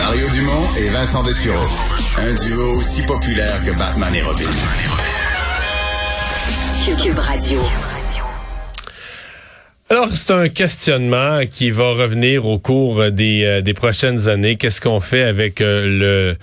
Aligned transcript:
Mario 0.00 0.26
Dumont 0.30 0.66
et 0.78 0.88
Vincent 0.88 1.22
Dessureau. 1.22 1.62
Un 2.18 2.32
duo 2.32 2.78
aussi 2.78 3.02
populaire 3.02 3.54
que 3.66 3.78
Batman 3.78 4.14
et 4.14 4.22
Robin. 4.22 4.48
Cube 7.02 7.18
Radio. 7.18 7.60
Alors, 9.90 10.08
c'est 10.14 10.32
un 10.32 10.48
questionnement 10.48 11.40
qui 11.52 11.70
va 11.70 11.92
revenir 11.92 12.46
au 12.46 12.58
cours 12.58 13.10
des, 13.10 13.44
euh, 13.44 13.60
des 13.60 13.74
prochaines 13.74 14.26
années. 14.26 14.56
Qu'est-ce 14.56 14.80
qu'on 14.80 15.00
fait 15.00 15.24
avec 15.24 15.60
euh, 15.60 16.34
le, 16.34 16.36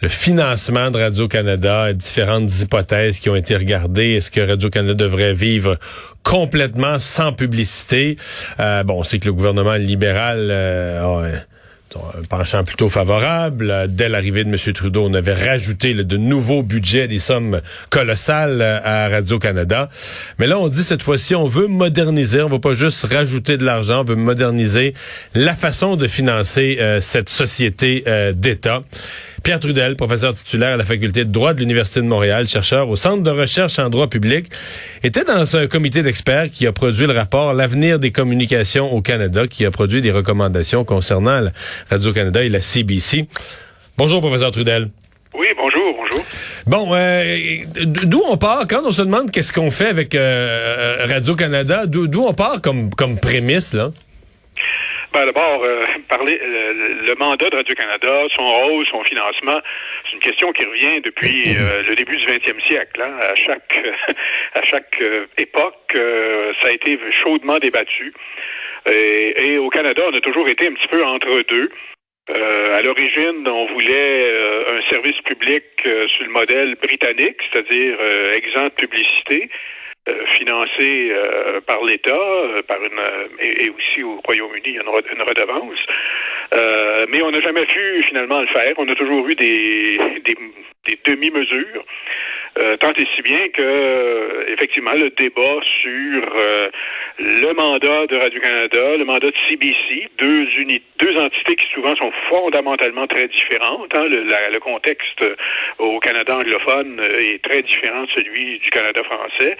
le 0.00 0.08
financement 0.08 0.92
de 0.92 0.98
Radio-Canada, 0.98 1.92
différentes 1.92 2.50
hypothèses 2.60 3.18
qui 3.18 3.28
ont 3.28 3.36
été 3.36 3.56
regardées. 3.56 4.12
Est-ce 4.12 4.30
que 4.30 4.40
Radio-Canada 4.40 4.94
devrait 4.94 5.34
vivre 5.34 5.76
complètement 6.22 7.00
sans 7.00 7.32
publicité? 7.32 8.16
Euh, 8.60 8.84
bon, 8.84 9.00
on 9.00 9.02
sait 9.02 9.18
que 9.18 9.26
le 9.26 9.32
gouvernement 9.32 9.74
libéral 9.74 10.52
a 10.52 11.04
un 12.18 12.22
penchant 12.24 12.64
plutôt 12.64 12.88
favorable. 12.88 13.86
Dès 13.88 14.08
l'arrivée 14.08 14.44
de 14.44 14.48
M. 14.48 14.72
Trudeau, 14.72 15.04
on 15.06 15.14
avait 15.14 15.34
rajouté 15.34 15.94
de 15.94 16.16
nouveaux 16.16 16.62
budgets, 16.62 17.08
des 17.08 17.18
sommes 17.18 17.60
colossales 17.90 18.62
à 18.62 19.08
Radio-Canada. 19.08 19.88
Mais 20.38 20.46
là, 20.46 20.58
on 20.58 20.68
dit 20.68 20.82
cette 20.82 21.02
fois-ci, 21.02 21.34
on 21.34 21.46
veut 21.46 21.66
moderniser, 21.66 22.42
on 22.42 22.46
ne 22.46 22.52
va 22.52 22.58
pas 22.58 22.74
juste 22.74 23.06
rajouter 23.10 23.56
de 23.56 23.64
l'argent, 23.64 24.00
on 24.00 24.04
veut 24.04 24.16
moderniser 24.16 24.94
la 25.34 25.54
façon 25.54 25.96
de 25.96 26.06
financer 26.06 26.78
euh, 26.80 27.00
cette 27.00 27.28
société 27.28 28.04
euh, 28.06 28.32
d'État. 28.32 28.82
Pierre 29.46 29.60
Trudel, 29.60 29.94
professeur 29.94 30.34
titulaire 30.34 30.74
à 30.74 30.76
la 30.76 30.84
faculté 30.84 31.24
de 31.24 31.30
droit 31.30 31.54
de 31.54 31.60
l'Université 31.60 32.00
de 32.00 32.06
Montréal, 32.06 32.48
chercheur 32.48 32.88
au 32.88 32.96
Centre 32.96 33.22
de 33.22 33.30
recherche 33.30 33.78
en 33.78 33.88
droit 33.90 34.08
public, 34.08 34.46
était 35.04 35.22
dans 35.22 35.56
un 35.56 35.68
comité 35.68 36.02
d'experts 36.02 36.50
qui 36.50 36.66
a 36.66 36.72
produit 36.72 37.06
le 37.06 37.12
rapport 37.12 37.54
L'avenir 37.54 38.00
des 38.00 38.10
communications 38.10 38.92
au 38.92 39.02
Canada, 39.02 39.46
qui 39.46 39.64
a 39.64 39.70
produit 39.70 40.02
des 40.02 40.10
recommandations 40.10 40.84
concernant 40.84 41.48
Radio-Canada 41.88 42.42
et 42.42 42.48
la 42.48 42.60
CBC. 42.60 43.28
Bonjour, 43.96 44.20
professeur 44.20 44.50
Trudel. 44.50 44.88
Oui, 45.38 45.46
bonjour, 45.56 45.94
bonjour. 45.96 46.24
Bon, 46.66 46.92
euh, 46.96 47.38
d'où 47.84 48.22
on 48.28 48.36
part 48.38 48.66
quand 48.68 48.82
on 48.84 48.90
se 48.90 49.02
demande 49.02 49.30
qu'est-ce 49.30 49.52
qu'on 49.52 49.70
fait 49.70 49.86
avec 49.86 50.16
euh, 50.16 51.06
Radio-Canada, 51.08 51.86
d'où 51.86 52.24
on 52.26 52.34
part 52.34 52.60
comme, 52.60 52.92
comme 52.92 53.16
prémisse, 53.16 53.74
là? 53.74 53.92
D'abord, 55.24 55.64
euh, 55.64 55.80
parler 56.08 56.38
le, 56.38 57.14
mandat 57.14 57.48
de 57.48 57.56
Radio-Canada, 57.56 58.24
son 58.36 58.44
rôle, 58.44 58.86
son 58.90 59.02
financement, 59.04 59.58
c'est 60.04 60.12
une 60.12 60.20
question 60.20 60.52
qui 60.52 60.64
revient 60.66 61.00
depuis 61.00 61.56
euh, 61.56 61.82
le 61.88 61.94
début 61.94 62.18
du 62.18 62.26
20e 62.26 62.66
siècle. 62.66 63.00
Hein. 63.00 63.16
À 63.22 63.34
chaque 63.34 63.74
à 64.54 64.64
chaque 64.64 65.00
euh, 65.00 65.24
époque, 65.38 65.96
ça 66.60 66.68
a 66.68 66.70
été 66.70 66.98
chaudement 67.22 67.58
débattu. 67.58 68.12
Et, 68.92 69.56
au 69.58 69.70
Canada, 69.70 70.04
on 70.06 70.14
a 70.14 70.20
toujours 70.20 70.48
été 70.48 70.68
un 70.68 70.74
petit 70.74 70.88
peu 70.88 71.02
entre 71.02 71.42
deux. 71.48 71.70
à 72.74 72.82
l'origine, 72.82 73.48
on 73.48 73.66
voulait 73.72 74.32
un 74.68 74.88
service 74.90 75.20
public 75.24 75.64
sur 75.82 76.24
le 76.24 76.30
modèle 76.30 76.76
britannique, 76.76 77.38
c'est-à-dire 77.50 77.98
exempt 78.32 78.68
de 78.68 78.86
publicité. 78.86 79.48
Euh, 80.08 80.24
financé 80.30 81.10
euh, 81.10 81.60
par 81.66 81.82
l'État, 81.82 82.14
euh, 82.14 82.62
par 82.62 82.78
une 82.80 83.00
et, 83.40 83.68
aussi 83.70 84.04
au 84.04 84.20
Royaume-Uni, 84.24 84.62
il 84.64 84.74
y 84.74 84.78
a 84.78 84.82
une, 84.82 85.22
redevance. 85.22 85.80
mais 87.08 87.22
on 87.22 87.32
n'a 87.32 87.40
jamais 87.40 87.66
pu 87.66 88.02
finalement 88.04 88.40
le 88.40 88.46
faire. 88.46 88.72
On 88.76 88.88
a 88.88 88.94
toujours 88.94 89.26
eu 89.26 89.34
des, 89.34 89.98
des, 90.24 90.36
des 90.86 90.98
demi-mesures. 91.04 91.84
Euh, 92.62 92.76
tant 92.78 92.92
et 92.92 93.06
si 93.14 93.22
bien 93.22 93.48
que, 93.48 93.62
euh, 93.62 94.44
effectivement, 94.48 94.92
le 94.94 95.10
débat 95.10 95.58
sur 95.82 96.22
euh, 96.38 96.68
le 97.26 97.54
mandat 97.54 98.06
de 98.06 98.16
Radio-Canada, 98.16 98.96
le 98.96 99.04
mandat 99.04 99.28
de 99.28 99.34
CBC, 99.48 100.08
deux 100.18 100.46
unités, 100.58 100.84
deux 100.98 101.18
entités 101.18 101.56
qui 101.56 101.66
souvent 101.74 101.94
sont 101.96 102.12
fondamentalement 102.30 103.06
très 103.06 103.28
différentes. 103.28 103.94
Hein. 103.94 104.06
le, 104.08 104.24
le, 104.24 104.60
contexte 104.60 105.24
au 105.78 105.98
Canada 106.00 106.38
anglophone 106.38 107.00
est 107.18 107.42
très 107.42 107.62
différent 107.62 108.04
de 108.04 108.08
celui 108.16 108.58
du 108.58 108.70
Canada 108.70 109.02
français. 109.04 109.56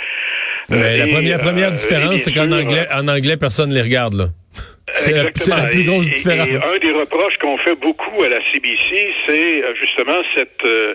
Mais 0.68 0.96
la 0.96 1.06
première, 1.06 1.38
première 1.38 1.72
différence, 1.72 2.16
c'est 2.20 2.32
qu'en 2.32 2.50
anglais, 2.52 2.86
en 2.92 3.08
anglais, 3.08 3.36
personne 3.36 3.70
ne 3.70 3.74
les 3.74 3.82
regarde, 3.82 4.14
là. 4.14 4.24
C'est 4.92 5.12
la, 5.12 5.24
plus 5.66 5.84
grosse 5.84 6.06
différence. 6.06 6.48
Et, 6.48 6.54
un 6.54 6.78
des 6.78 6.92
reproches 6.92 7.36
qu'on 7.40 7.58
fait 7.58 7.74
beaucoup 7.74 8.22
à 8.22 8.28
la 8.28 8.38
CBC, 8.52 9.14
c'est 9.26 9.62
euh, 9.62 9.74
justement 9.74 10.16
cette 10.36 10.64
euh, 10.64 10.94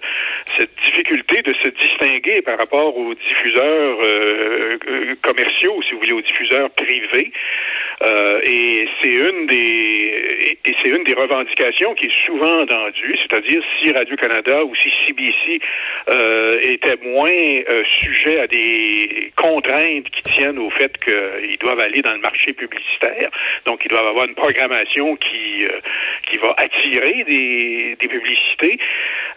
cette 0.58 0.76
difficulté 0.84 1.42
de 1.42 1.54
se 1.54 1.70
distinguer 1.70 2.42
par 2.42 2.58
rapport 2.58 2.98
aux 2.98 3.14
diffuseurs 3.14 3.98
euh, 4.02 5.16
commerciaux, 5.22 5.82
si 5.84 5.94
vous 5.94 6.00
voulez, 6.00 6.14
aux 6.14 6.22
diffuseurs 6.22 6.70
privés. 6.72 7.32
et 8.44 8.88
c'est 9.02 9.14
une 9.14 9.48
des 9.48 10.58
et, 10.66 10.76
c'est 10.84 10.90
une 10.90 11.04
des 11.04 11.14
revendications 11.14 11.94
qui 11.96 12.08
est 12.08 12.26
souvent 12.26 12.62
entendue, 12.62 13.16
c'est-à-dire 13.22 13.62
si 13.80 13.92
Radio 13.92 14.16
Canada 14.16 14.64
ou 14.64 14.74
si 14.76 14.90
CBC 15.06 15.60
était 16.74 16.98
moins 17.04 17.30
sujet 18.02 18.40
à 18.40 18.48
des 18.48 19.32
contraintes 19.36 20.10
qui 20.10 20.24
tiennent 20.34 20.60
au 20.60 20.70
fait 20.72 20.92
qu'ils 21.04 21.58
doivent 21.60 21.80
aller 21.80 22.02
dans 22.02 22.14
le 22.14 22.20
marché 22.22 22.54
publicitaire. 22.54 23.30
Donc 23.66 23.82
qui 23.82 23.88
doivent 23.88 24.08
avoir 24.08 24.26
une 24.26 24.36
programmation 24.36 25.16
qui 25.18 25.66
euh, 25.66 25.80
qui 26.32 26.38
va 26.38 26.54
attirer 26.58 27.24
des, 27.26 27.98
des 28.00 28.08
publicités. 28.08 28.80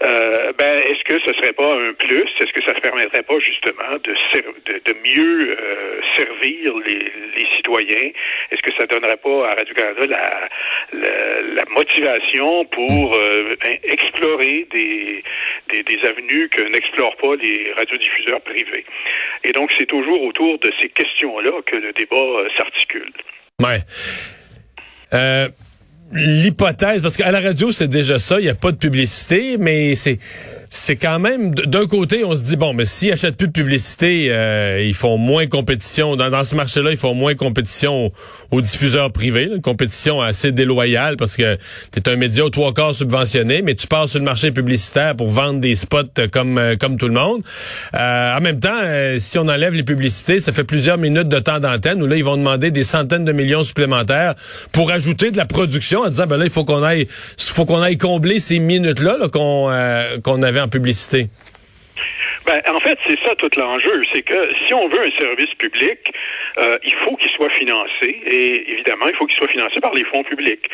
Euh, 0.05 0.53
ben, 0.57 0.79
est-ce 0.89 1.03
que 1.05 1.19
ce 1.27 1.33
serait 1.35 1.53
pas 1.53 1.75
un 1.75 1.93
plus? 1.95 2.29
Est-ce 2.41 2.53
que 2.53 2.65
ça 2.65 2.75
ne 2.75 2.81
permettrait 2.81 3.23
pas 3.23 3.39
justement 3.41 3.99
de 4.03 4.15
de, 4.67 4.81
de, 4.85 4.95
mieux 5.05 5.57
euh, 5.59 6.01
servir 6.17 6.73
les, 6.87 7.13
les 7.37 7.47
citoyens? 7.57 8.11
Est-ce 8.51 8.63
que 8.63 8.73
ça 8.79 8.87
donnerait 8.87 9.17
pas 9.17 9.49
à 9.49 9.55
Radio 9.55 9.75
Canada 9.75 10.05
la, 10.07 10.49
la, 10.93 11.43
la 11.43 11.65
motivation 11.71 12.65
pour 12.67 13.19
explorer 13.85 14.67
des, 14.71 15.23
des, 15.71 15.83
des 15.83 16.09
avenues 16.09 16.49
que 16.49 16.63
n'explorent 16.63 17.17
pas 17.17 17.35
les 17.37 17.73
radiodiffuseurs 17.77 18.41
privés? 18.43 18.85
Et 19.45 19.53
donc 19.53 19.73
c'est 19.79 19.87
toujours 19.87 20.23
autour 20.23 20.59
de 20.59 20.71
ces 20.81 20.89
questions-là 20.89 21.63
que 21.67 21.77
le 21.77 21.93
débat 21.93 22.49
s'articule. 22.57 23.13
Ouais. 23.61 23.81
Euh, 25.13 25.49
l'hypothèse, 26.13 27.03
parce 27.03 27.17
qu'à 27.17 27.31
la 27.33 27.41
radio, 27.41 27.73
c'est 27.73 27.89
déjà 27.89 28.19
ça, 28.19 28.39
il 28.39 28.45
n'y 28.45 28.51
a 28.51 28.55
pas 28.55 28.73
de 28.73 28.77
publicité, 28.77 29.57
mais 29.59 29.95
c'est 29.95 30.19
c'est 30.77 30.97
quand 30.97 31.21
même 31.21 31.55
d'un 31.55 31.87
côté 31.87 32.25
on 32.25 32.35
se 32.35 32.43
dit 32.43 32.57
bon 32.57 32.73
mais 32.75 32.85
s'ils 32.85 33.13
achètent 33.13 33.37
plus 33.37 33.47
de 33.47 33.53
publicité 33.53 34.27
euh, 34.31 34.83
ils 34.85 34.95
font 34.95 35.17
moins 35.17 35.47
compétition 35.47 36.17
dans, 36.17 36.31
dans 36.31 36.43
ce 36.43 36.57
marché-là 36.57 36.91
ils 36.91 36.97
font 36.97 37.15
moins 37.15 37.37
compétition 37.37 38.11
aux, 38.51 38.61
diffuseurs 38.61 39.13
privés 39.13 39.51
une 39.55 39.63
compétition 39.63 40.21
assez 40.21 40.51
déloyale 40.51 41.17
parce 41.17 41.37
que 41.37 41.57
tu 41.93 42.01
es 42.01 42.09
un 42.09 42.17
média 42.17 42.45
aux 42.45 42.51
trois 42.51 42.73
quarts 42.73 42.95
subventionné 42.95 43.63
mais 43.63 43.77
tu 43.77 43.87
passes 43.87 44.11
sur 44.11 44.19
le 44.19 44.25
marché 44.25 44.51
publicitaire 44.51 45.15
pour 45.15 45.29
vendre 45.29 45.61
des 45.61 45.77
spots 45.77 46.03
comme 46.33 46.59
euh, 46.59 46.75
comme 46.75 46.97
tout 46.97 47.07
le 47.07 47.15
monde. 47.15 47.43
Euh, 47.95 48.37
en 48.37 48.41
même 48.41 48.59
temps 48.59 48.81
si 49.19 49.39
on 49.39 49.47
enlève 49.47 49.75
les 49.75 49.85
publicités 49.85 50.41
ça 50.41 50.53
fait 50.53 50.65
plusieurs 50.65 50.99
minutes 50.99 51.29
de 51.29 51.39
temps 51.39 51.61
d'antenne 51.61 52.03
où 52.03 52.09
là 52.09 52.17
ils 52.17 52.25
vont 52.25 52.37
demander 52.37 52.73
des 52.73 52.85
centaines 52.85 53.25
de 53.25 53.33
millions 53.33 53.63
supplémentaires 53.63 54.35
pour 54.73 54.91
ajouter 54.91 55.31
de 55.31 55.37
la 55.37 55.47
production 55.47 56.01
en 56.01 56.09
disant 56.09 56.27
ben 56.27 56.37
là 56.37 56.47
il 56.47 56.51
faut 56.51 56.65
qu'on 56.65 56.83
aille 56.83 57.07
faut 57.39 57.65
qu'on 57.65 57.81
aille 57.81 57.97
combler 57.97 58.41
ces 58.41 58.59
minutes 58.59 59.01
là, 59.01 59.17
là 59.19 59.29
qu'on 59.29 59.71
qu'on 60.25 60.43
avait 60.43 60.64
en 60.65 60.69
publicité? 60.69 61.29
Ben, 62.47 62.61
en 62.69 62.81
fait, 62.81 62.99
c'est 63.07 63.19
ça 63.21 63.35
tout 63.37 63.49
l'enjeu. 63.57 64.03
C'est 64.13 64.23
que 64.23 64.49
si 64.67 64.75
on 64.75 64.89
veut 64.89 65.01
un 65.01 65.19
service 65.19 65.55
public, 65.55 65.99
euh, 66.59 66.79
il 66.85 66.95
faut 67.05 67.17
qu'il 67.17 67.31
soit 67.31 67.51
financé. 67.51 68.21
Et 68.27 68.73
évidemment, 68.73 69.07
il 69.09 69.15
faut 69.17 69.27
qu'il 69.27 69.37
soit 69.37 69.49
financé 69.49 69.81
par 69.81 69.95
les 69.95 70.05
fonds 70.05 70.25
publics. 70.25 70.69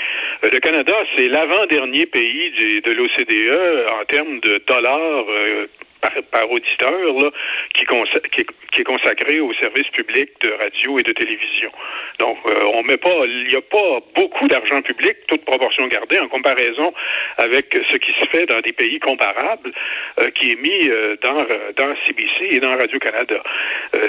Euh, 0.45 0.51
le 0.53 0.59
Canada, 0.59 0.95
c'est 1.15 1.29
l'avant-dernier 1.29 2.07
pays 2.07 2.51
de 2.85 2.91
l'OCDE 2.91 3.89
en 4.01 4.05
termes 4.07 4.41
de 4.41 4.63
dollars 4.67 5.27
euh, 5.29 5.67
par, 6.01 6.51
auditeur 6.51 6.91
là, 6.93 7.31
qui, 7.75 7.85
qui, 7.85 8.47
qui, 8.73 8.81
est 8.81 8.85
consacré 8.85 9.41
au 9.41 9.53
service 9.55 9.89
public 9.89 10.31
de 10.41 10.53
radio 10.53 10.99
et 10.99 11.03
de 11.03 11.13
télévision. 11.13 11.71
Donc, 12.19 12.39
euh, 12.47 12.65
on 12.75 12.83
met 12.83 12.97
pas, 12.97 13.25
il 13.27 13.47
n'y 13.49 13.57
a 13.57 13.61
pas 13.61 14.01
beaucoup 14.15 14.49
d'argent 14.49 14.81
public, 14.83 15.17
toute 15.29 15.45
proportion 15.45 15.87
gardée, 15.89 16.19
en 16.19 16.29
comparaison 16.29 16.93
avec 17.39 17.67
ce 17.91 17.97
qui 17.99 18.13
se 18.13 18.27
fait 18.27 18.47
dans 18.47 18.61
des 18.61 18.73
pays 18.73 18.99
comparables, 19.01 19.73
euh, 20.21 20.31
qui 20.31 20.53
est 20.53 20.61
mis 20.61 20.89
euh, 20.89 21.17
dans, 21.23 21.39
dans 21.77 21.95
CBC 22.07 22.57
et 22.57 22.61
dans 22.61 22.77
Radio-Canada. 22.77 23.43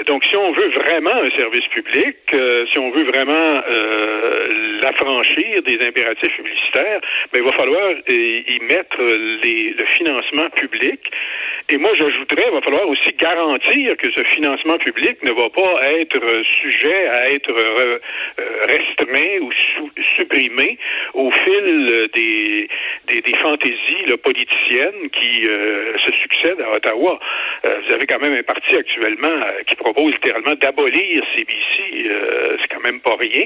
donc, 0.06 0.24
si 0.24 0.36
on 0.36 0.52
veut 0.52 0.70
vraiment 0.70 1.14
un 1.14 1.30
service 1.36 1.66
public, 1.68 2.16
si 2.72 2.78
on 2.78 2.90
veut 2.90 3.04
vraiment 3.04 3.62
l'affranchir 4.82 5.62
des 5.62 5.78
impératifs 5.86 6.34
publicitaires, 6.36 7.00
ben, 7.32 7.40
il 7.40 7.44
va 7.44 7.52
falloir 7.52 7.90
y 8.08 8.58
mettre 8.60 9.02
les, 9.02 9.74
le 9.78 9.84
financement 9.86 10.48
public 10.50 11.00
et 11.68 11.78
moi, 11.82 11.90
j'ajouterais, 11.98 12.44
il 12.46 12.54
va 12.54 12.60
falloir 12.60 12.88
aussi 12.88 13.12
garantir 13.18 13.96
que 13.96 14.08
ce 14.12 14.22
financement 14.34 14.78
public 14.78 15.20
ne 15.24 15.32
va 15.32 15.50
pas 15.50 15.82
être 15.98 16.22
sujet 16.60 17.08
à 17.08 17.28
être 17.28 17.50
euh, 17.50 17.98
restreint 18.68 19.40
ou 19.40 19.50
supprimé 20.16 20.78
au 21.14 21.28
fil 21.32 22.08
des, 22.14 22.68
des, 23.08 23.36
fantaisies 23.42 24.16
politiciennes 24.22 25.10
qui 25.10 25.48
euh, 25.48 25.98
se 26.06 26.12
succèdent 26.22 26.60
à 26.60 26.76
Ottawa. 26.76 27.18
Euh, 27.66 27.80
vous 27.84 27.94
avez 27.94 28.06
quand 28.06 28.20
même 28.20 28.34
un 28.34 28.44
parti 28.44 28.76
actuellement 28.76 29.40
qui 29.66 29.74
propose 29.74 30.12
littéralement 30.12 30.54
d'abolir 30.54 31.24
CBC. 31.34 32.10
c'est 32.60 32.68
quand 32.68 32.84
même 32.84 33.00
pas 33.00 33.16
rien. 33.18 33.42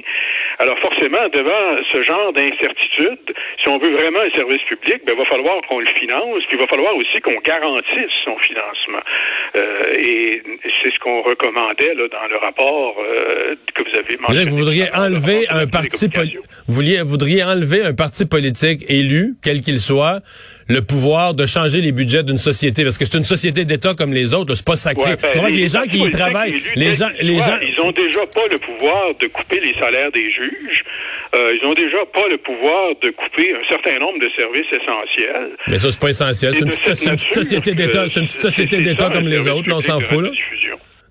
Alors 0.58 0.78
forcément, 0.80 1.26
devant 1.32 1.82
ce 1.90 2.02
genre 2.02 2.34
d'incertitude, 2.34 3.34
si 3.62 3.68
on 3.68 3.78
veut 3.78 3.92
vraiment 3.92 4.20
un 4.20 4.36
service 4.36 4.62
public, 4.64 5.00
ben, 5.06 5.14
il 5.14 5.18
va 5.18 5.24
falloir 5.24 5.62
qu'on 5.62 5.80
le 5.80 5.86
finance, 5.86 6.44
puis 6.48 6.58
il 6.58 6.60
va 6.60 6.66
falloir 6.66 6.94
aussi 6.96 7.18
qu'on 7.22 7.40
garantisse 7.40 8.25
son 8.26 8.36
financement. 8.38 9.02
Euh, 9.56 9.94
et 9.98 10.42
c'est 10.82 10.92
ce 10.92 10.98
qu'on 10.98 11.22
recommandait 11.22 11.94
là, 11.94 12.08
dans 12.08 12.26
le 12.28 12.36
rapport 12.38 12.96
euh, 12.98 13.54
que 13.74 13.82
vous 13.82 13.96
avez 13.96 14.16
mentionné. 14.18 14.50
Vous 14.50 14.58
voudriez 14.58 14.94
enlever 14.94 15.48
un 15.48 15.66
parti 15.66 16.08
vous 16.68 16.74
vouliez, 16.74 17.02
voudriez 17.02 17.44
enlever 17.44 17.82
un 17.82 17.94
parti 17.94 18.26
politique 18.26 18.84
élu, 18.88 19.34
quel 19.42 19.60
qu'il 19.60 19.78
soit, 19.78 20.20
le 20.68 20.80
pouvoir 20.82 21.34
de 21.34 21.46
changer 21.46 21.80
les 21.80 21.92
budgets 21.92 22.24
d'une 22.24 22.38
société 22.38 22.82
parce 22.82 22.98
que 22.98 23.04
c'est 23.04 23.16
une 23.16 23.24
société 23.24 23.64
d'État 23.64 23.94
comme 23.94 24.12
les 24.12 24.34
autres, 24.34 24.54
c'est 24.54 24.66
pas 24.66 24.76
sacré. 24.76 25.12
Ouais, 25.12 25.16
ben, 25.16 25.46
les, 25.46 25.56
les 25.58 25.68
gens 25.68 25.82
qui 25.82 25.98
y 25.98 26.10
travaillent, 26.10 26.60
les 26.74 26.92
gens, 26.94 27.08
les 27.20 27.38
gens, 27.38 27.58
ils 27.62 27.80
ont 27.80 27.92
déjà 27.92 28.26
pas 28.26 28.46
le 28.50 28.58
pouvoir 28.58 29.14
de 29.20 29.26
couper 29.28 29.60
les 29.60 29.74
salaires 29.74 30.10
des 30.10 30.30
juges. 30.30 30.82
Euh, 31.34 31.50
ils 31.60 31.66
ont 31.66 31.74
déjà 31.74 31.98
pas 32.12 32.26
le 32.30 32.36
pouvoir 32.38 32.94
de 33.02 33.10
couper 33.10 33.52
un 33.54 33.68
certain 33.68 33.98
nombre 33.98 34.18
de 34.20 34.28
services 34.36 34.66
essentiels. 34.72 35.56
Mais 35.66 35.78
ça 35.78 35.90
c'est 35.90 36.00
pas 36.00 36.10
essentiel. 36.10 36.54
C'est 36.54 36.60
une, 36.60 36.70
petite, 36.70 37.34
société 37.34 37.74
d'État, 37.74 38.06
c'est 38.08 38.20
une 38.20 38.26
petite 38.26 38.40
société 38.40 38.80
d'État 38.80 39.10
comme 39.10 39.26
les 39.26 39.48
autres. 39.48 39.68
Là, 39.68 39.76
on 39.76 39.80
s'en 39.80 40.00
fout 40.00 40.22
là. 40.22 40.30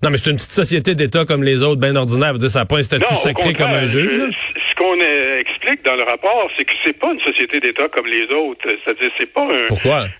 Non, 0.02 0.10
mais 0.10 0.18
c'est 0.18 0.30
une 0.30 0.36
petite 0.36 0.52
société 0.52 0.94
d'État 0.94 1.24
comme 1.24 1.42
les 1.42 1.62
autres, 1.62 1.80
bien 1.80 1.96
ordinaire. 1.96 2.34
Ça 2.48 2.60
n'a 2.60 2.66
pas 2.66 2.78
un 2.78 2.82
statut 2.82 3.14
sacré 3.14 3.54
comme 3.54 3.70
un 3.70 3.86
juge. 3.86 4.18
Là 4.18 4.26
qu'on 4.76 4.94
explique 4.94 5.82
dans 5.84 5.96
le 5.96 6.04
rapport, 6.04 6.50
c'est 6.56 6.64
que 6.64 6.74
c'est 6.84 6.98
pas 6.98 7.12
une 7.12 7.20
société 7.20 7.60
d'État 7.60 7.88
comme 7.88 8.06
les 8.06 8.30
autres. 8.30 8.68
C'est-à-dire, 8.84 9.10
c'est 9.18 9.32
pas 9.32 9.48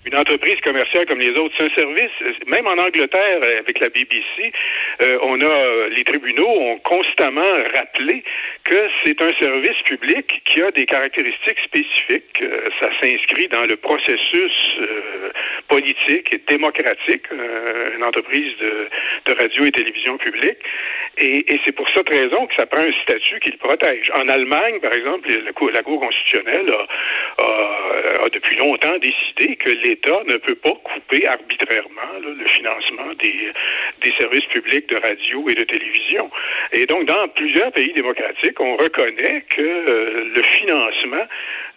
une 0.05 0.17
entreprise 0.17 0.59
commerciale 0.63 1.05
comme 1.05 1.19
les 1.19 1.29
autres. 1.29 1.53
C'est 1.57 1.71
un 1.71 1.75
service. 1.75 2.11
Même 2.47 2.67
en 2.67 2.77
Angleterre, 2.77 3.39
avec 3.59 3.79
la 3.79 3.89
BBC, 3.89 4.51
euh, 5.01 5.19
on 5.21 5.39
a 5.41 5.89
les 5.89 6.03
tribunaux 6.03 6.47
ont 6.47 6.79
constamment 6.79 7.53
rappelé 7.73 8.23
que 8.63 8.87
c'est 9.03 9.21
un 9.21 9.31
service 9.39 9.81
public 9.85 10.41
qui 10.45 10.61
a 10.61 10.71
des 10.71 10.85
caractéristiques 10.85 11.59
spécifiques. 11.65 12.41
Euh, 12.41 12.69
ça 12.79 12.89
s'inscrit 13.01 13.47
dans 13.49 13.63
le 13.63 13.75
processus 13.75 14.51
euh, 14.79 15.31
politique 15.67 16.33
et 16.33 16.41
démocratique, 16.47 17.25
une 17.95 18.03
entreprise 18.03 18.53
de, 18.59 19.33
radio 19.33 19.65
et 19.65 19.71
télévision 19.71 20.17
publique. 20.17 20.57
Et, 21.19 21.43
c'est 21.65 21.71
pour 21.71 21.87
cette 21.95 22.09
raison 22.09 22.45
que 22.45 22.53
ça 22.55 22.67
prend 22.67 22.81
un 22.81 23.01
statut 23.03 23.39
qui 23.39 23.51
le 23.51 23.57
protège. 23.57 24.11
En 24.13 24.29
Allemagne, 24.29 24.79
par 24.79 24.93
exemple, 24.93 25.27
la 25.73 25.81
Cour, 25.81 25.99
constitutionnelle 25.99 26.71
a, 27.39 28.29
depuis 28.31 28.55
longtemps 28.57 28.97
décidé 28.99 29.55
que 29.55 29.69
l'État 29.69 30.21
ne 30.27 30.35
peut 30.35 30.55
pas 30.55 30.73
couper 30.83 31.25
arbitrairement 31.27 32.19
le 32.21 32.47
financement 32.49 33.13
des, 33.19 34.13
services 34.19 34.45
publics 34.45 34.87
de 34.89 34.95
radio 34.99 35.49
et 35.49 35.53
de 35.53 35.63
télévision. 35.63 36.29
Et 36.73 36.85
donc, 36.85 37.05
dans 37.05 37.27
plusieurs 37.29 37.71
pays 37.71 37.93
démocratiques, 37.93 38.59
on 38.59 38.77
reconnaît 38.77 39.43
que 39.49 39.61
euh, 39.61 40.31
le 40.35 40.41
financement, 40.43 41.25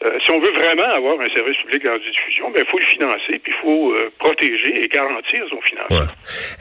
euh, 0.02 0.18
si 0.24 0.30
on 0.30 0.40
veut 0.40 0.52
vraiment 0.52 0.94
avoir 0.94 1.20
un 1.20 1.34
service 1.34 1.56
public 1.58 1.82
de 1.84 1.88
radiodiffusion, 1.88 2.50
ben, 2.52 2.64
il 2.66 2.70
faut 2.70 2.78
le 2.78 2.86
financer, 2.86 3.38
puis 3.42 3.52
il 3.54 3.60
faut 3.62 3.92
euh, 3.92 4.10
protéger 4.18 4.84
et 4.84 4.88
garantir 4.88 5.44
son 5.50 5.60
financement. 5.60 6.12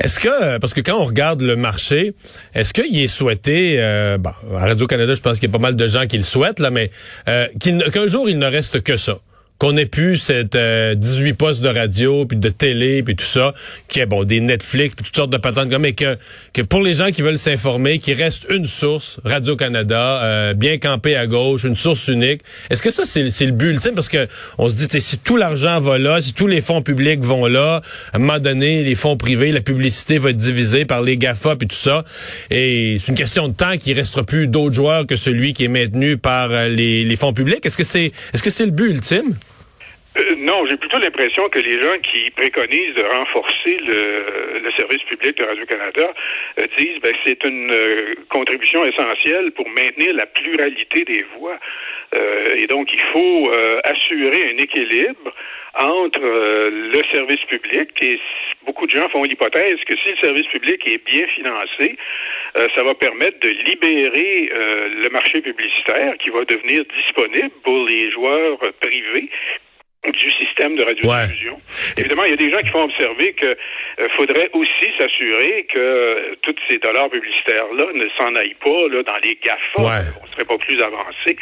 Est-ce 0.03 0.19
que, 0.19 0.59
parce 0.59 0.73
que 0.73 0.81
quand 0.81 0.97
on 0.99 1.03
regarde 1.03 1.41
le 1.41 1.55
marché, 1.55 2.11
est-ce 2.53 2.73
qu'il 2.73 3.01
est 3.01 3.07
souhaité, 3.07 3.77
bon, 4.19 4.31
à 4.55 4.65
Radio-Canada, 4.65 5.13
je 5.15 5.21
pense 5.21 5.39
qu'il 5.39 5.49
y 5.49 5.51
a 5.51 5.53
pas 5.53 5.61
mal 5.61 5.75
de 5.75 5.87
gens 5.87 6.05
qui 6.05 6.17
le 6.17 6.23
souhaitent, 6.23 6.59
là, 6.59 6.69
mais 6.69 6.89
qu'un 7.25 8.07
jour, 8.07 8.29
il 8.29 8.39
ne 8.39 8.47
reste 8.47 8.83
que 8.83 8.97
ça? 8.97 9.17
Qu'on 9.59 9.77
ait 9.77 9.85
pu 9.85 10.17
cette 10.17 10.57
18 10.57 11.33
postes 11.33 11.61
de 11.61 11.69
radio 11.69 12.25
puis 12.25 12.37
de 12.37 12.49
télé 12.49 13.03
puis 13.03 13.15
tout 13.15 13.25
ça 13.25 13.53
qui 13.87 13.99
est 13.99 14.05
bon 14.05 14.23
des 14.23 14.39
Netflix 14.39 14.95
puis 14.95 15.05
toutes 15.05 15.15
sortes 15.15 15.29
de 15.29 15.37
patentes 15.37 15.69
comme 15.69 15.83
mais 15.83 15.93
que 15.93 16.17
que 16.53 16.61
pour 16.61 16.81
les 16.81 16.95
gens 16.95 17.11
qui 17.11 17.21
veulent 17.21 17.37
s'informer 17.37 17.99
qu'il 17.99 18.15
reste 18.15 18.47
une 18.49 18.65
source 18.65 19.19
Radio 19.23 19.55
Canada 19.55 20.23
euh, 20.23 20.53
bien 20.53 20.77
campée 20.77 21.15
à 21.15 21.27
gauche 21.27 21.63
une 21.63 21.75
source 21.75 22.07
unique 22.07 22.41
est-ce 22.69 22.81
que 22.81 22.91
ça 22.91 23.03
c'est 23.05 23.29
c'est 23.29 23.45
le 23.45 23.51
but 23.51 23.69
ultime? 23.69 23.93
Parce 23.95 24.09
que 24.09 24.27
on 24.57 24.69
se 24.69 24.87
dit 24.87 25.01
si 25.01 25.17
tout 25.17 25.37
l'argent 25.37 25.79
va 25.79 25.97
là 25.97 26.21
si 26.21 26.33
tous 26.33 26.47
les 26.47 26.61
fonds 26.61 26.81
publics 26.81 27.23
vont 27.23 27.45
là 27.45 27.81
à 28.13 28.17
un 28.17 28.19
moment 28.19 28.39
donné 28.39 28.83
les 28.83 28.95
fonds 28.95 29.17
privés 29.17 29.51
la 29.51 29.61
publicité 29.61 30.17
va 30.17 30.31
être 30.31 30.37
divisée 30.37 30.85
par 30.85 31.01
les 31.01 31.17
Gafa 31.17 31.55
puis 31.55 31.67
tout 31.67 31.75
ça. 31.75 32.03
Et 32.49 32.97
c'est 32.99 33.09
une 33.09 33.17
question 33.17 33.47
de 33.47 33.53
temps 33.53 33.77
qu'il 33.77 33.95
restera 33.95 34.23
plus 34.23 34.47
d'autres 34.47 34.75
joueurs 34.75 35.05
que 35.05 35.15
celui 35.15 35.53
qui 35.53 35.65
est 35.65 35.69
maintenu 35.69 36.17
par 36.17 36.51
euh, 36.51 36.67
les, 36.67 37.03
les 37.03 37.15
fonds 37.15 37.33
publics. 37.33 37.65
Est-ce 37.65 37.77
que 37.77 37.83
c'est 37.83 38.11
est-ce 38.33 38.41
que 38.41 38.49
c'est 38.49 38.65
le 38.65 38.71
but 38.71 38.89
ultime? 38.89 39.35
Euh, 40.19 40.35
non, 40.37 40.65
j'ai 40.65 40.77
plutôt 40.77 40.97
l'impression 40.99 41.47
que 41.49 41.59
les 41.59 41.81
gens 41.81 41.97
qui 41.99 42.29
préconisent 42.31 42.95
de 42.95 43.03
renforcer 43.03 43.77
le, 43.85 44.59
le 44.59 44.71
service 44.77 45.01
public 45.03 45.37
de 45.37 45.43
Radio-Canada 45.43 46.13
euh, 46.59 46.63
disent 46.77 46.99
ben 47.01 47.13
c'est 47.25 47.43
une 47.45 47.71
euh, 47.71 48.15
contribution 48.29 48.83
essentielle 48.83 49.51
pour 49.51 49.67
maintenir 49.69 50.13
la 50.13 50.25
pluralité 50.25 51.05
des 51.05 51.25
voix. 51.37 51.57
et 52.55 52.65
donc, 52.67 52.91
il 52.91 53.01
faut 53.13 53.51
assurer 53.83 54.51
un 54.53 54.57
équilibre 54.57 55.31
entre 55.75 56.19
le 56.19 57.01
service 57.11 57.43
public 57.47 57.89
et 58.01 58.19
beaucoup 58.65 58.87
de 58.87 58.91
gens 58.91 59.07
font 59.09 59.23
l'hypothèse 59.23 59.77
que 59.85 59.95
si 59.97 60.09
le 60.09 60.17
service 60.17 60.47
public 60.47 60.81
est 60.87 61.03
bien 61.05 61.27
financé, 61.27 61.97
ça 62.75 62.83
va 62.83 62.95
permettre 62.95 63.39
de 63.41 63.49
libérer 63.49 64.49
le 65.03 65.09
marché 65.09 65.41
publicitaire 65.41 66.17
qui 66.17 66.31
va 66.31 66.43
devenir 66.45 66.83
disponible 66.97 67.53
pour 67.63 67.85
les 67.87 68.09
joueurs 68.11 68.57
privés 68.81 69.29
du 70.07 70.31
système 70.31 70.77
de 70.77 70.83
radiodiffusion. 70.83 71.59
Évidemment, 71.97 72.23
il 72.23 72.31
y 72.31 72.33
a 72.33 72.37
des 72.37 72.49
gens 72.49 72.59
qui 72.59 72.69
font 72.69 72.83
observer 72.83 73.33
que 73.33 73.47
euh, 73.47 74.07
faudrait 74.15 74.49
aussi 74.53 74.89
s'assurer 74.97 75.67
que 75.71 75.77
euh, 75.77 76.35
tous 76.41 76.55
ces 76.69 76.77
dollars 76.77 77.09
publicitaires-là 77.09 77.85
ne 77.93 78.05
s'en 78.17 78.33
aillent 78.35 78.55
pas 78.63 78.87
là, 78.89 79.03
dans 79.03 79.17
les 79.21 79.37
GAFA. 79.43 80.03
On 80.23 80.27
serait 80.31 80.45
pas 80.45 80.57
plus 80.57 80.81
avancé. 80.81 81.35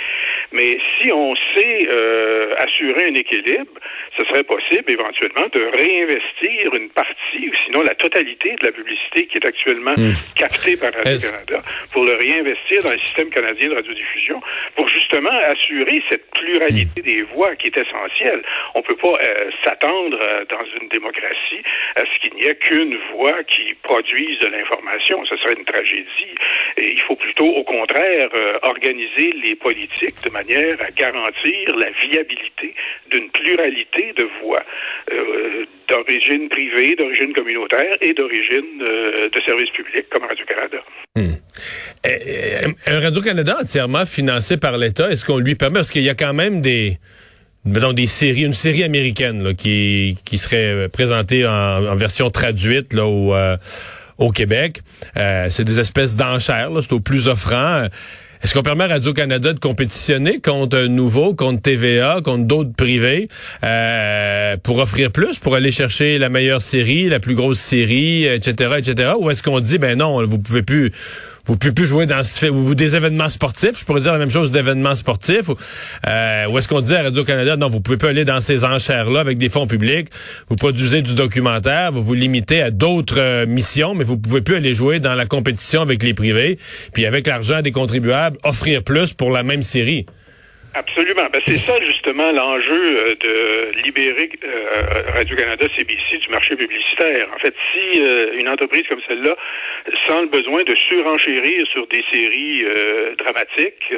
Mais 0.51 0.79
si 0.97 1.11
on 1.13 1.35
sait 1.55 1.87
euh, 1.93 2.55
assurer 2.57 3.09
un 3.09 3.13
équilibre, 3.13 3.71
ce 4.17 4.25
serait 4.25 4.43
possible 4.43 4.89
éventuellement 4.89 5.47
de 5.53 5.61
réinvestir 5.77 6.73
une 6.73 6.89
partie 6.89 7.49
ou 7.49 7.53
sinon 7.65 7.83
la 7.83 7.93
totalité 7.93 8.55
de 8.59 8.65
la 8.65 8.71
publicité 8.71 9.27
qui 9.27 9.37
est 9.37 9.45
actuellement 9.45 9.93
hmm. 9.95 10.13
captée 10.35 10.77
par 10.77 10.91
Radio-Canada 10.93 11.61
pour 11.93 12.05
le 12.05 12.15
réinvestir 12.15 12.79
dans 12.83 12.91
le 12.91 12.99
système 12.99 13.29
canadien 13.29 13.69
de 13.69 13.75
radiodiffusion 13.75 14.41
pour 14.75 14.87
justement 14.87 15.06
assurer 15.13 16.01
cette 16.09 16.29
pluralité 16.31 17.01
des 17.01 17.21
voix 17.33 17.55
qui 17.55 17.67
est 17.67 17.77
essentielle. 17.77 18.41
On 18.75 18.81
peut 18.81 18.95
pas 18.95 19.17
euh, 19.21 19.49
s'attendre 19.63 20.17
euh, 20.21 20.45
dans 20.49 20.63
une 20.81 20.89
démocratie 20.89 21.63
à 21.95 22.01
ce 22.01 22.21
qu'il 22.21 22.33
n'y 22.35 22.45
ait 22.45 22.55
qu'une 22.55 22.97
voix 23.13 23.43
qui 23.43 23.73
produise 23.83 24.39
de 24.39 24.47
l'information. 24.47 25.23
Ce 25.25 25.37
serait 25.37 25.53
une 25.53 25.65
tragédie. 25.65 26.35
Il 26.77 27.01
faut 27.01 27.15
plutôt, 27.15 27.47
au 27.47 27.63
contraire, 27.63 28.29
euh, 28.33 28.53
organiser 28.63 29.31
les 29.43 29.55
politiques 29.55 30.21
de 30.23 30.29
manière 30.29 30.77
à 30.81 30.91
garantir 30.91 31.75
la 31.77 31.89
viabilité 32.01 32.73
d'une 33.09 33.29
pluralité 33.29 34.13
de 34.17 34.27
voix 34.41 34.63
d'origine 35.87 36.49
privée, 36.49 36.95
d'origine 36.95 37.33
communautaire 37.33 37.95
et 38.01 38.13
d'origine 38.13 38.79
de 38.79 39.41
services 39.45 39.69
publics 39.71 40.09
comme 40.09 40.23
Radio-Canada. 40.23 40.79
Un 42.85 42.99
Radio-Canada 42.99 43.57
entièrement 43.61 44.05
financé 44.05 44.57
par 44.57 44.77
l'État, 44.77 44.96
est-ce 44.99 45.25
qu'on 45.25 45.37
lui 45.37 45.55
permet, 45.55 45.79
parce 45.79 45.91
qu'il 45.91 46.03
y 46.03 46.09
a 46.09 46.15
quand 46.15 46.33
même 46.33 46.61
des 46.61 46.99
mettons 47.65 47.93
des 47.93 48.05
séries, 48.05 48.43
une 48.43 48.53
série 48.53 48.83
américaine 48.83 49.43
là, 49.43 49.53
qui, 49.53 50.17
qui 50.23 50.37
serait 50.37 50.87
présentée 50.89 51.45
en, 51.45 51.95
version 51.95 52.29
traduite 52.29 52.93
là, 52.93 53.05
au, 53.05 53.35
euh, 53.35 53.57
au 54.17 54.31
Québec. 54.31 54.81
Euh, 55.17 55.47
c'est 55.49 55.65
des 55.65 55.79
espèces 55.79 56.15
d'enchères, 56.15 56.69
c'est 56.81 56.93
au 56.93 56.99
plus 56.99 57.27
offrant. 57.27 57.87
Est-ce 58.43 58.53
qu'on 58.53 58.61
permet 58.61 58.83
à 58.83 58.87
Radio-Canada 58.87 59.53
de 59.53 59.59
compétitionner 59.59 60.39
contre 60.39 60.77
un 60.77 60.87
nouveau, 60.87 61.33
contre 61.33 61.63
TVA, 61.63 62.21
contre 62.23 62.45
d'autres 62.45 62.73
privés, 62.73 63.29
euh, 63.63 64.57
pour 64.57 64.77
offrir 64.77 65.11
plus, 65.11 65.39
pour 65.39 65.55
aller 65.55 65.71
chercher 65.71 66.19
la 66.19 66.29
meilleure 66.29 66.61
série, 66.61 67.09
la 67.09 67.19
plus 67.19 67.33
grosse 67.33 67.59
série, 67.59 68.25
etc., 68.25 68.75
etc., 68.77 69.13
ou 69.19 69.31
est-ce 69.31 69.41
qu'on 69.41 69.59
dit, 69.59 69.79
ben 69.79 69.97
non, 69.97 70.23
vous 70.23 70.37
pouvez 70.37 70.61
plus 70.61 70.91
vous 71.47 71.55
pouvez 71.55 71.73
plus 71.73 71.87
jouer 71.87 72.05
dans 72.05 72.23
ce 72.23 72.45
ou 72.47 72.75
des 72.75 72.95
événements 72.95 73.29
sportifs. 73.29 73.79
Je 73.79 73.85
pourrais 73.85 74.01
dire 74.01 74.11
la 74.11 74.19
même 74.19 74.29
chose 74.29 74.51
d'événements 74.51 74.95
sportifs. 74.95 75.47
Ou, 75.47 75.55
euh, 76.07 76.47
ou 76.47 76.57
est-ce 76.57 76.67
qu'on 76.67 76.81
dit 76.81 76.93
à 76.93 77.03
Radio-Canada, 77.03 77.55
non, 77.55 77.69
vous 77.69 77.79
pouvez 77.79 77.97
pas 77.97 78.09
aller 78.09 78.25
dans 78.25 78.41
ces 78.41 78.65
enchères-là 78.65 79.21
avec 79.21 79.37
des 79.37 79.49
fonds 79.49 79.65
publics. 79.65 80.09
Vous 80.49 80.57
produisez 80.57 81.01
du 81.01 81.13
documentaire, 81.13 81.91
vous 81.91 82.03
vous 82.03 82.13
limitez 82.13 82.61
à 82.61 82.71
d'autres 82.71 83.19
euh, 83.19 83.45
missions, 83.45 83.95
mais 83.95 84.03
vous 84.03 84.17
pouvez 84.17 84.41
plus 84.41 84.55
aller 84.55 84.73
jouer 84.73 84.99
dans 84.99 85.15
la 85.15 85.25
compétition 85.25 85.81
avec 85.81 86.03
les 86.03 86.13
privés. 86.13 86.57
Puis 86.93 87.05
avec 87.05 87.27
l'argent 87.27 87.61
des 87.61 87.71
contribuables, 87.71 88.37
offrir 88.43 88.83
plus 88.83 89.13
pour 89.13 89.31
la 89.31 89.43
même 89.43 89.63
série. 89.63 90.05
Absolument. 90.77 91.25
Ben, 91.33 91.41
c'est 91.47 91.57
ça 91.57 91.73
justement 91.81 92.31
l'enjeu 92.31 92.99
euh, 92.99 93.15
de 93.15 93.81
libérer 93.81 94.29
euh, 94.43 94.81
Radio-Canada 95.15 95.65
CBC 95.75 96.17
du 96.19 96.29
marché 96.29 96.55
publicitaire. 96.55 97.27
En 97.35 97.39
fait, 97.39 97.55
si 97.73 97.99
euh, 97.99 98.37
une 98.37 98.47
entreprise 98.47 98.83
comme 98.87 99.01
celle-là 99.07 99.35
sent 100.07 100.21
le 100.21 100.27
besoin 100.27 100.63
de 100.65 100.75
surenchérir 100.75 101.65
sur 101.71 101.87
des 101.87 102.03
séries 102.11 102.65
dramatiques 103.17 103.91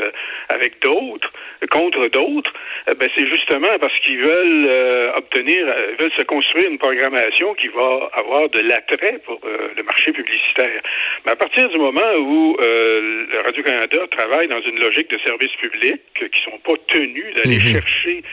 avec 0.49 0.79
d'autres, 0.81 1.31
contre 1.69 2.07
d'autres, 2.07 2.53
ben, 2.97 3.09
c'est 3.15 3.27
justement 3.27 3.77
parce 3.79 3.97
qu'ils 3.99 4.21
veulent 4.21 5.11
obtenir, 5.15 5.65
veulent 5.99 6.13
se 6.15 6.23
construire 6.23 6.69
une 6.69 6.77
programmation 6.77 7.55
qui 7.55 7.67
va 7.69 8.09
avoir 8.13 8.49
de 8.49 8.61
l'attrait 8.61 9.19
pour 9.25 9.39
le 9.43 9.83
marché 9.83 10.11
publicitaire. 10.11 10.81
Mais 11.25 11.31
à 11.31 11.35
partir 11.35 11.69
du 11.69 11.77
moment 11.77 12.13
où 12.19 12.55
Radio-Canada 13.45 13.97
travaille 14.11 14.47
dans 14.47 14.61
une 14.61 14.79
logique 14.79 15.09
de 15.09 15.19
service 15.25 15.55
public 15.59 16.01
qui 16.13 16.41
sont 16.43 16.59
pas 16.69 16.81
tenus 16.87 17.33
d'aller 17.35 17.57
hmm. 17.57 17.73
chercher 17.73 18.23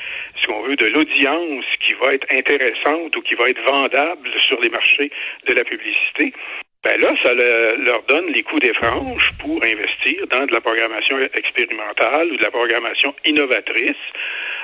veut, 0.66 0.76
de 0.76 0.86
l'audience 0.86 1.64
qui 1.84 1.94
va 1.94 2.12
être 2.12 2.26
intéressante 2.30 3.16
ou 3.16 3.22
qui 3.22 3.34
va 3.34 3.48
être 3.48 3.62
vendable 3.62 4.30
sur 4.46 4.60
les 4.60 4.68
marchés 4.68 5.10
de 5.48 5.54
la 5.54 5.64
publicité, 5.64 6.32
ben 6.84 7.00
là, 7.00 7.14
ça 7.22 7.34
leur 7.34 8.02
donne 8.04 8.32
les 8.32 8.42
coups 8.42 8.62
des 8.62 8.74
franges 8.74 9.30
pour 9.40 9.60
investir 9.64 10.26
dans 10.30 10.46
de 10.46 10.52
la 10.52 10.60
programmation 10.60 11.18
expérimentale 11.34 12.30
ou 12.30 12.36
de 12.36 12.42
la 12.42 12.50
programmation 12.50 13.12
innovatrice. 13.24 13.96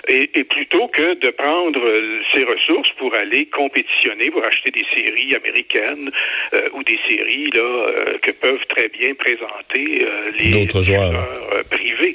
Et, 0.08 0.28
plutôt 0.44 0.88
que 0.88 1.14
de 1.14 1.30
prendre 1.30 1.80
ces 2.34 2.44
ressources 2.44 2.90
pour 2.98 3.14
aller 3.14 3.46
compétitionner, 3.46 4.30
pour 4.30 4.44
acheter 4.44 4.70
des 4.70 4.84
séries 4.94 5.34
américaines 5.34 6.10
euh, 6.54 6.68
ou 6.74 6.82
des 6.82 6.98
séries 7.08 7.48
là 7.54 7.60
euh, 7.60 8.18
que 8.20 8.32
peuvent 8.32 8.66
très 8.68 8.88
bien 8.88 9.14
présenter 9.14 10.04
euh, 10.04 10.30
les 10.36 10.68
joueurs 10.82 11.64
privés. 11.70 12.14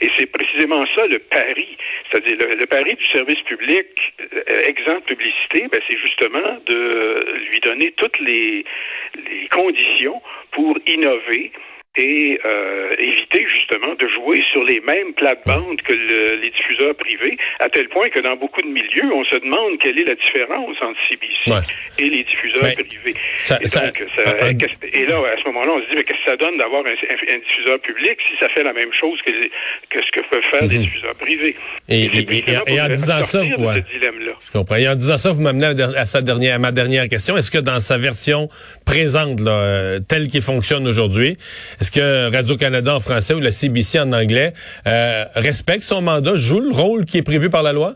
Et 0.00 0.10
c'est 0.16 0.26
précisément 0.26 0.84
ça 0.94 1.06
le 1.06 1.18
pari, 1.18 1.76
c'est-à-dire 2.10 2.36
le, 2.38 2.66
pari 2.66 2.94
du 2.94 3.06
service 3.06 3.40
public 3.42 3.86
exempt 4.66 5.00
publicité, 5.06 5.66
ben, 5.70 5.80
c'est 5.88 5.98
justement 5.98 6.58
de 6.66 7.48
lui 7.50 7.60
donner 7.60 7.92
toutes 7.96 8.18
les 8.20 8.64
conditions 9.50 10.20
pour 10.52 10.76
innover 10.86 11.52
et 11.98 12.38
euh, 12.44 12.90
éviter 12.98 13.44
justement 13.48 13.94
de 13.98 14.08
jouer 14.08 14.40
sur 14.52 14.62
les 14.62 14.80
mêmes 14.80 15.12
plates-bandes 15.14 15.82
que 15.82 15.92
les 15.92 16.50
diffuseurs 16.50 16.94
privés, 16.94 17.36
à 17.58 17.68
tel 17.68 17.88
point 17.88 18.08
que 18.08 18.20
dans 18.20 18.36
beaucoup 18.36 18.62
de 18.62 18.68
milieux, 18.68 19.12
on 19.12 19.24
se 19.24 19.36
demande 19.36 19.78
quelle 19.80 19.98
est 19.98 20.04
la 20.04 20.14
différence 20.14 20.76
entre 20.80 20.98
CBC 21.10 21.66
et 21.98 22.08
les 22.08 22.24
diffuseurs 22.24 22.72
privés. 22.74 23.14
et, 24.92 25.06
là, 25.06 25.16
à 25.16 25.36
ce 25.42 25.48
moment-là, 25.48 25.72
on 25.72 25.82
se 25.82 25.88
dit, 25.88 25.96
mais 25.96 26.04
qu'est-ce 26.04 26.24
que 26.24 26.30
ça 26.30 26.36
donne 26.36 26.56
d'avoir 26.58 26.84
un, 26.86 26.90
diffuseur 26.90 27.80
public 27.80 28.16
si 28.30 28.38
ça 28.40 28.48
fait 28.50 28.62
la 28.62 28.72
même 28.72 28.92
chose 28.98 29.18
que, 29.26 29.32
ce 29.98 30.10
que 30.12 30.28
peuvent 30.28 30.40
faire 30.52 30.62
les 30.62 30.76
mhm. 30.76 30.82
diffuseurs 30.84 31.14
privés? 31.16 31.56
Et, 31.88 32.80
en 32.80 32.88
disant 32.88 33.22
ça, 33.24 33.42
je 33.44 34.52
comprends. 34.52 34.76
Et 34.76 34.88
en 34.88 34.94
disant 34.94 35.18
ça, 35.18 35.32
vous 35.32 35.40
m'amenez 35.40 35.82
à, 35.96 36.04
sa 36.04 36.22
dernière, 36.22 36.56
à 36.56 36.58
ma 36.58 36.70
dernière 36.70 37.08
question. 37.08 37.36
Est-ce 37.36 37.50
que 37.50 37.58
dans 37.58 37.80
sa 37.80 37.98
version 37.98 38.48
présente, 38.86 39.40
là, 39.40 39.50
euh, 39.50 40.00
telle 40.06 40.28
qu'il 40.28 40.42
fonctionne 40.42 40.86
aujourd'hui, 40.86 41.36
est-ce 41.88 42.00
que 42.00 42.36
Radio-Canada 42.36 42.94
en 42.94 43.00
français 43.00 43.32
ou 43.32 43.40
la 43.40 43.50
CBC 43.50 43.98
en 43.98 44.12
anglais 44.12 44.52
euh, 44.86 45.24
respecte 45.34 45.84
son 45.84 46.02
mandat, 46.02 46.36
joue 46.36 46.60
le 46.60 46.70
rôle 46.70 47.06
qui 47.06 47.16
est 47.16 47.22
prévu 47.22 47.48
par 47.48 47.62
la 47.62 47.72
loi? 47.72 47.94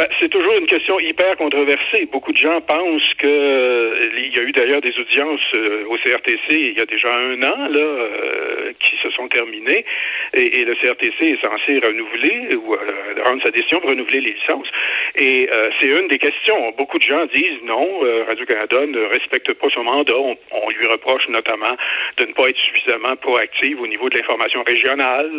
Ben, 0.00 0.08
c'est 0.18 0.30
toujours 0.30 0.54
une 0.54 0.64
question 0.64 0.98
hyper 0.98 1.36
controversée. 1.36 2.08
Beaucoup 2.10 2.32
de 2.32 2.38
gens 2.38 2.58
pensent 2.62 3.14
que 3.18 3.26
euh, 3.26 4.10
il 4.16 4.34
y 4.34 4.40
a 4.40 4.42
eu 4.44 4.52
d'ailleurs 4.52 4.80
des 4.80 4.98
audiences 4.98 5.40
euh, 5.56 5.84
au 5.90 5.98
CRTC 5.98 6.38
il 6.48 6.78
y 6.78 6.80
a 6.80 6.86
déjà 6.86 7.14
un 7.14 7.42
an 7.42 7.68
là 7.68 7.80
euh, 7.80 8.72
qui 8.80 8.96
se 9.02 9.10
sont 9.10 9.28
terminées 9.28 9.84
et, 10.32 10.64
le 10.64 10.74
CRTC 10.76 11.32
est 11.32 11.42
censé 11.42 11.80
renouveler 11.86 12.56
ou 12.56 12.74
rendre 13.26 13.42
sa 13.42 13.50
décision 13.50 13.78
pour 13.80 13.90
renouveler 13.90 14.22
les 14.22 14.32
licences. 14.32 14.68
Et 15.16 15.50
c'est 15.80 15.88
une 15.88 16.06
des 16.06 16.18
questions. 16.18 16.70
Beaucoup 16.78 16.98
de 16.98 17.02
gens 17.02 17.26
disent 17.34 17.60
non, 17.64 18.00
Radio 18.26 18.46
Canada 18.46 18.86
ne 18.86 19.00
respecte 19.06 19.52
pas 19.54 19.68
son 19.74 19.82
mandat. 19.82 20.16
On, 20.16 20.68
lui 20.70 20.86
reproche 20.86 21.26
notamment 21.28 21.76
de 22.16 22.26
ne 22.26 22.32
pas 22.32 22.48
être 22.48 22.58
suffisamment 22.58 23.16
proactive 23.16 23.80
au 23.80 23.88
niveau 23.88 24.08
de 24.08 24.18
l'information 24.18 24.62
régionale, 24.62 25.32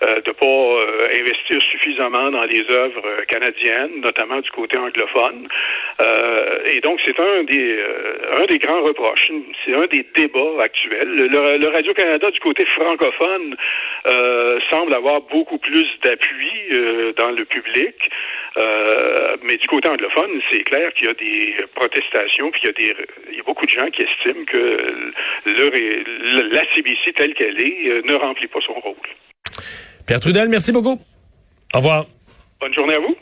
de 0.00 0.32
pas 0.32 1.20
investir 1.20 1.60
suffisamment 1.70 2.30
dans 2.30 2.44
les 2.44 2.64
œuvres 2.70 3.24
canadiennes 3.28 3.67
notamment 4.02 4.40
du 4.40 4.50
côté 4.50 4.76
anglophone. 4.78 5.48
Euh, 6.00 6.60
et 6.66 6.80
donc, 6.80 7.00
c'est 7.04 7.18
un 7.18 7.44
des 7.44 7.76
euh, 7.78 8.42
un 8.42 8.46
des 8.46 8.58
grands 8.58 8.82
reproches. 8.82 9.30
C'est 9.64 9.74
un 9.74 9.86
des 9.86 10.06
débats 10.14 10.62
actuels. 10.62 11.14
Le, 11.14 11.68
Radio-Canada 11.68 12.30
du 12.30 12.40
côté 12.40 12.64
francophone 12.66 13.56
euh, 14.06 14.58
semble 14.70 14.94
avoir 14.94 15.20
beaucoup 15.22 15.58
plus 15.58 15.86
d'appui 16.02 16.50
dans 17.16 17.30
le 17.30 17.44
public. 17.44 17.94
mais 19.42 19.56
du 19.56 19.66
côté 19.68 19.88
anglophone, 19.88 20.40
c'est 20.50 20.62
clair 20.64 20.92
qu'il 20.94 21.06
y 21.06 21.10
a 21.10 21.14
des 21.14 21.54
protestations, 21.74 22.50
puis 22.50 22.60
il 22.64 22.66
y 22.66 22.70
a 22.70 22.72
des 22.72 23.06
il 23.30 23.36
y 23.36 23.40
a 23.40 23.44
beaucoup 23.44 23.66
de 23.66 23.70
gens 23.70 23.88
qui 23.90 24.02
estiment 24.02 24.44
que 24.44 24.76
le, 25.46 26.52
la 26.52 26.62
CBC 26.74 27.12
telle 27.16 27.34
qu'elle 27.34 27.60
est 27.60 28.04
ne 28.04 28.14
remplit 28.14 28.48
pas 28.48 28.60
son 28.66 28.74
rôle. 28.74 28.96
Pierre 30.06 30.20
Trudel, 30.20 30.48
merci 30.48 30.72
beaucoup. 30.72 30.98
Au 31.74 31.78
revoir. 31.78 32.06
Bonne 32.60 32.74
journée 32.74 32.94
à 32.94 32.98
vous. 32.98 33.14